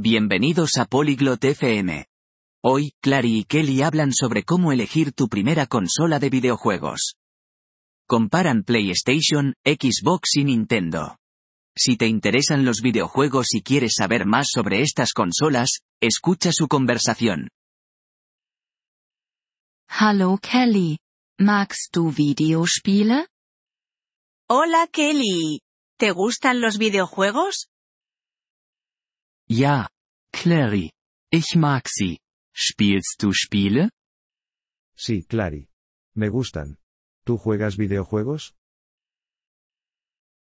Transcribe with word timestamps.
Bienvenidos 0.00 0.76
a 0.76 0.84
Polyglot 0.84 1.42
FM. 1.42 2.06
Hoy, 2.62 2.92
Clary 3.02 3.38
y 3.38 3.44
Kelly 3.44 3.82
hablan 3.82 4.12
sobre 4.12 4.44
cómo 4.44 4.70
elegir 4.70 5.12
tu 5.12 5.26
primera 5.26 5.66
consola 5.66 6.20
de 6.20 6.30
videojuegos. 6.30 7.16
Comparan 8.06 8.62
PlayStation, 8.62 9.54
Xbox 9.64 10.36
y 10.36 10.44
Nintendo. 10.44 11.16
Si 11.76 11.96
te 11.96 12.06
interesan 12.06 12.64
los 12.64 12.80
videojuegos 12.80 13.52
y 13.54 13.62
quieres 13.62 13.94
saber 13.96 14.24
más 14.24 14.46
sobre 14.52 14.82
estas 14.82 15.12
consolas, 15.12 15.80
escucha 16.00 16.52
su 16.52 16.68
conversación. 16.68 17.48
Hallo 19.88 20.38
Kelly. 20.40 21.00
Magst 21.40 21.92
du 21.92 22.12
Videospiele? 22.12 23.26
Hola 24.48 24.86
Kelly. 24.92 25.60
¿Te 25.98 26.12
gustan 26.12 26.60
los 26.60 26.78
videojuegos? 26.78 27.68
Ja, 29.50 29.88
Clary. 30.30 30.92
Ich 31.30 31.56
mag 31.56 31.88
sie. 31.88 32.18
Spielst 32.54 33.22
du 33.22 33.32
Spiele? 33.32 33.90
Sí, 34.94 35.22
Clary. 35.22 35.68
Me 36.14 36.28
gustan. 36.28 36.78
¿Tú 37.24 37.38
juegas 37.38 37.78
videojuegos? 37.78 38.54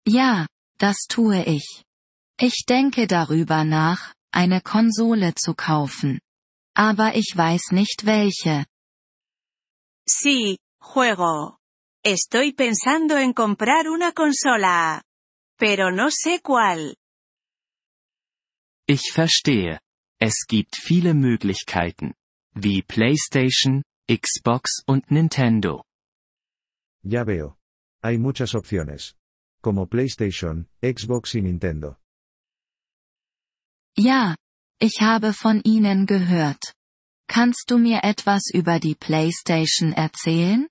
Ja, 0.07 0.47
das 0.77 1.07
tue 1.09 1.43
ich. 1.45 1.83
Ich 2.39 2.65
denke 2.65 3.07
darüber 3.07 3.63
nach, 3.63 4.13
eine 4.31 4.61
Konsole 4.61 5.33
zu 5.35 5.53
kaufen. 5.53 6.19
Aber 6.75 7.15
ich 7.15 7.33
weiß 7.35 7.71
nicht 7.71 8.05
welche. 8.05 8.65
Sí, 10.07 10.57
juego. 10.79 11.57
Estoy 12.03 12.53
pensando 12.53 13.17
en 13.17 13.33
comprar 13.33 13.87
una 13.87 14.11
consola. 14.11 15.01
Pero 15.57 15.91
no 15.91 16.09
sé 16.09 16.41
cuál. 16.41 16.95
Ich 18.87 19.11
verstehe. 19.13 19.79
Es 20.19 20.45
gibt 20.47 20.75
viele 20.75 21.13
Möglichkeiten. 21.13 22.13
Wie 22.53 22.81
PlayStation, 22.81 23.83
Xbox 24.09 24.83
und 24.85 25.09
Nintendo. 25.09 25.83
Ya 27.03 27.25
veo. 27.25 27.55
Hay 28.03 28.17
muchas 28.17 28.53
opciones. 28.55 29.15
Como 29.61 29.85
PlayStation, 29.85 30.67
Xbox 30.81 31.35
y 31.35 31.41
Nintendo. 31.41 31.95
Ja, 33.97 34.35
ich 34.79 34.99
habe 35.01 35.33
von 35.33 35.61
ihnen 35.63 36.05
gehört. 36.05 36.75
Kannst 37.27 37.71
du 37.71 37.77
mir 37.77 38.03
etwas 38.03 38.49
über 38.53 38.79
die 38.79 38.95
PlayStation 38.95 39.93
erzählen? 39.93 40.67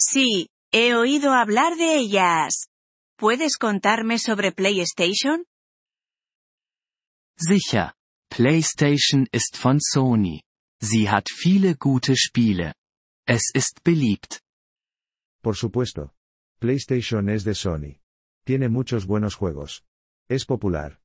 Sí, 0.00 0.48
he 0.72 0.94
oído 0.94 1.32
hablar 1.32 1.76
de 1.76 1.98
ellas. 1.98 2.66
¿Puedes 3.18 3.58
contarme 3.58 4.18
sobre 4.18 4.52
PlayStation? 4.52 5.44
Sicher. 7.36 7.94
PlayStation 8.30 9.26
ist 9.32 9.56
von 9.56 9.78
Sony. 9.80 10.42
Sie 10.80 11.10
hat 11.10 11.28
viele 11.30 11.76
gute 11.76 12.16
Spiele. 12.16 12.74
Es 13.26 13.50
ist 13.54 13.82
beliebt. 13.84 14.40
Por 15.42 15.54
supuesto. 15.54 16.10
PlayStation 16.60 17.28
es 17.28 17.44
de 17.44 17.54
Sony. 17.54 18.00
Tiene 18.46 18.68
muchos 18.68 19.06
buenos 19.06 19.34
juegos. 19.34 19.82
Es 20.28 20.44
popular. 20.44 20.98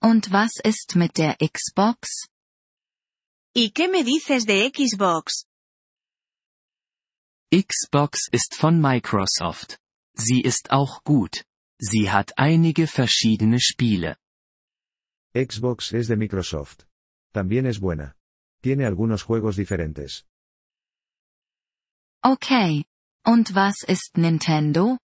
Und 0.00 0.30
was 0.32 0.60
ist 0.62 0.96
mit 0.96 1.16
der 1.16 1.36
Xbox? 1.38 2.28
¿Y 3.56 3.70
qué 3.70 3.88
me 3.88 4.04
dices 4.04 4.44
de 4.46 4.70
Xbox? 4.70 5.46
Xbox 7.50 8.28
ist 8.32 8.54
von 8.54 8.80
Microsoft. 8.80 9.78
Sie 10.16 10.42
ist 10.42 10.70
auch 10.70 11.04
gut. 11.04 11.44
Sie 11.78 12.10
hat 12.10 12.36
einige 12.36 12.86
verschiedene 12.86 13.60
Spiele. 13.60 14.16
Xbox 15.34 15.92
es 15.92 16.06
de 16.06 16.16
Microsoft. 16.16 16.84
También 17.32 17.66
es 17.66 17.80
buena. 17.80 18.14
Tiene 18.62 18.86
algunos 18.86 19.24
juegos 19.24 19.56
diferentes. 19.56 20.26
Okay. 22.22 22.84
Und 23.26 23.52
was 23.52 23.82
ist 23.88 24.16
Nintendo? 24.16 24.98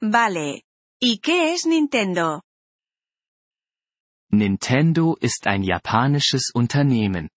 Vale. 0.00 0.62
¿Y 1.00 1.18
qué 1.18 1.52
es 1.52 1.66
Nintendo? 1.66 2.42
Nintendo 4.30 5.16
ist 5.20 5.48
ein 5.48 5.64
japanisches 5.64 6.52
Unternehmen. 6.54 7.30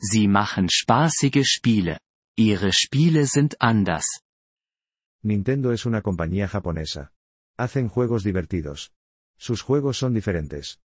Sie 0.00 0.26
machen 0.26 0.68
spaßige 0.68 1.44
Spiele. 1.46 2.00
Ihre 2.36 2.72
Spiele 2.72 3.26
sind 3.26 3.54
anders. 3.60 4.06
Nintendo 5.22 5.70
es 5.70 5.86
una 5.86 6.02
compañía 6.02 6.48
japonesa. 6.48 7.12
Hacen 7.56 7.88
juegos 7.88 8.24
divertidos. 8.24 8.90
Sus 9.38 9.62
juegos 9.62 9.98
son 9.98 10.12
diferentes. 10.12 10.80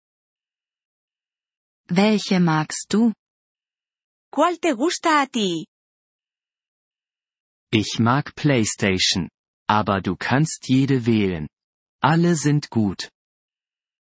Welche 1.88 2.41
magst 2.41 2.93
du? 2.93 3.12
¿Cuál 4.31 4.59
te 4.59 4.75
gusta 4.75 5.20
a 5.22 5.26
ti? 5.26 5.66
Ich 7.70 7.98
mag 7.98 8.34
PlayStation. 8.34 9.28
Aber 9.69 10.00
du 10.00 10.16
kannst 10.16 10.69
jede 10.69 11.06
wählen. 11.06 11.48
Alle 12.03 12.34
sind 12.37 12.69
gut. 12.71 13.10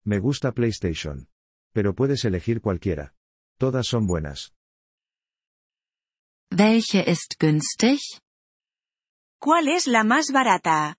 Me 0.05 0.21
gusta 0.21 0.51
PlayStation. 0.53 1.27
Pero 1.75 1.93
puedes 1.95 2.25
elegir 2.25 2.61
cualquiera. 2.61 3.13
Todas 3.59 3.87
son 3.87 4.07
buenas. 4.07 4.51
Welche 6.51 7.03
ist 7.03 7.39
günstig? 7.39 8.01
¿Cuál 9.41 9.69
es 9.69 9.87
la 9.87 10.05
más 10.05 10.31
barata? 10.33 10.95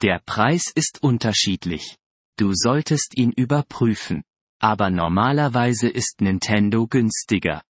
Der 0.00 0.20
Preis 0.24 0.72
ist 0.74 1.02
unterschiedlich. 1.02 1.98
Du 2.36 2.52
solltest 2.54 3.16
ihn 3.16 3.32
überprüfen. 3.36 4.24
Aber 4.62 4.90
normalerweise 4.90 5.88
ist 5.88 6.20
Nintendo 6.20 6.86
günstiger. 6.86 7.64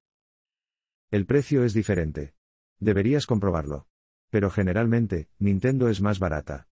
El 1.11 1.25
precio 1.25 1.65
es 1.65 1.73
diferente. 1.73 2.35
Deberías 2.81 3.27
comprobarlo. 3.27 3.87
Pero 4.31 4.51
generalmente, 4.51 5.29
Nintendo 5.39 5.89
es 5.89 6.03
más 6.03 6.19
barata. 6.19 6.67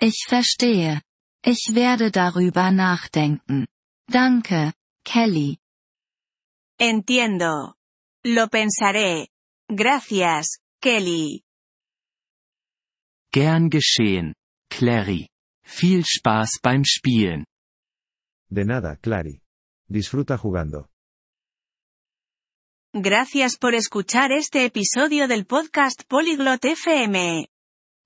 Ich 0.00 0.26
verstehe. 0.28 1.00
Ich 1.42 1.74
werde 1.74 2.10
darüber 2.10 2.70
nachdenken. 2.70 3.66
Danke, 4.06 4.74
Kelly. 5.04 5.58
Entiendo. 6.78 7.74
Lo 8.24 8.48
pensaré. 8.48 9.28
Gracias, 9.68 10.60
Kelly. 10.80 11.42
Gern 13.32 13.70
geschehen, 13.70 14.34
Clary. 14.68 15.28
Viel 15.64 16.04
Spaß 16.04 16.60
beim 16.62 16.84
Spielen. 16.84 17.44
De 18.50 18.64
nada, 18.64 18.96
Clary. 18.96 19.42
Disfruta 19.88 20.38
jugando. 20.38 20.90
Gracias 22.94 23.58
por 23.58 23.74
escuchar 23.74 24.32
este 24.32 24.64
episodio 24.64 25.28
del 25.28 25.44
podcast 25.44 26.02
Polyglot 26.08 26.64
FM. 26.64 27.48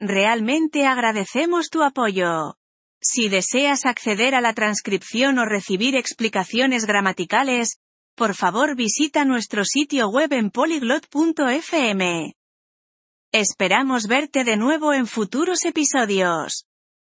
Realmente 0.00 0.86
agradecemos 0.86 1.70
tu 1.70 1.84
apoyo. 1.84 2.56
Si 3.00 3.28
deseas 3.28 3.86
acceder 3.86 4.34
a 4.34 4.40
la 4.40 4.52
transcripción 4.52 5.38
o 5.38 5.44
recibir 5.44 5.94
explicaciones 5.94 6.86
gramaticales, 6.86 7.78
por 8.16 8.34
favor 8.34 8.74
visita 8.76 9.24
nuestro 9.24 9.64
sitio 9.64 10.08
web 10.08 10.32
en 10.32 10.50
polyglot.fm. 10.50 12.34
Esperamos 13.32 14.08
verte 14.08 14.44
de 14.44 14.56
nuevo 14.56 14.92
en 14.92 15.06
futuros 15.06 15.64
episodios. 15.64 16.66